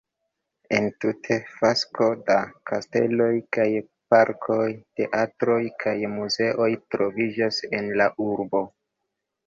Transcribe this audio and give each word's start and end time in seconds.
Entute 0.77 1.35
fasko 1.57 2.07
da 2.29 2.37
kasteloj 2.71 3.29
kaj 3.59 3.67
parkoj, 4.15 4.65
teatroj 5.03 5.61
kaj 5.87 5.97
muzeoj 6.19 6.73
troviĝas 6.95 7.65
en 7.83 7.97
la 8.03 8.15
urbo. 8.31 8.69